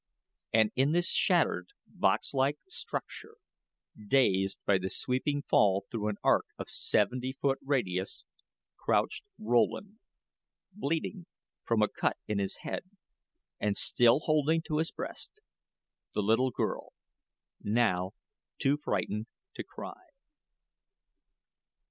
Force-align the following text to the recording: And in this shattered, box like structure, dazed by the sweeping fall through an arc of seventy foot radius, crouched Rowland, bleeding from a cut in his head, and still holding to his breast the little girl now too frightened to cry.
And 0.51 0.71
in 0.75 0.93
this 0.93 1.09
shattered, 1.11 1.67
box 1.85 2.33
like 2.33 2.57
structure, 2.67 3.35
dazed 4.07 4.57
by 4.65 4.79
the 4.79 4.89
sweeping 4.89 5.43
fall 5.43 5.85
through 5.91 6.07
an 6.07 6.15
arc 6.23 6.47
of 6.57 6.71
seventy 6.71 7.33
foot 7.33 7.59
radius, 7.63 8.25
crouched 8.77 9.23
Rowland, 9.37 9.99
bleeding 10.71 11.27
from 11.63 11.83
a 11.83 11.87
cut 11.87 12.17
in 12.27 12.39
his 12.39 12.55
head, 12.65 12.89
and 13.59 13.77
still 13.77 14.21
holding 14.21 14.63
to 14.63 14.79
his 14.79 14.89
breast 14.89 15.39
the 16.15 16.23
little 16.23 16.49
girl 16.49 16.93
now 17.61 18.13
too 18.57 18.77
frightened 18.77 19.27
to 19.53 19.63
cry. 19.63 20.01